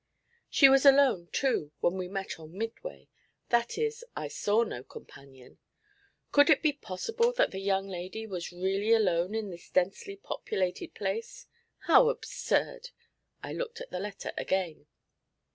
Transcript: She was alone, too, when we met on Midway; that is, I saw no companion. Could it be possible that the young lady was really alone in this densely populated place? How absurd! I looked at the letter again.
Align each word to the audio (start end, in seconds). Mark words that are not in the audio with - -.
She 0.49 0.67
was 0.67 0.83
alone, 0.83 1.29
too, 1.31 1.73
when 1.79 1.93
we 1.95 2.07
met 2.07 2.39
on 2.39 2.57
Midway; 2.57 3.07
that 3.49 3.77
is, 3.77 4.03
I 4.15 4.29
saw 4.29 4.63
no 4.63 4.81
companion. 4.83 5.59
Could 6.31 6.49
it 6.49 6.63
be 6.63 6.73
possible 6.73 7.31
that 7.33 7.51
the 7.51 7.59
young 7.59 7.87
lady 7.87 8.25
was 8.25 8.51
really 8.51 8.93
alone 8.93 9.35
in 9.35 9.51
this 9.51 9.69
densely 9.69 10.15
populated 10.15 10.95
place? 10.95 11.45
How 11.81 12.09
absurd! 12.09 12.89
I 13.43 13.53
looked 13.53 13.79
at 13.79 13.91
the 13.91 13.99
letter 13.99 14.31
again. 14.39 14.87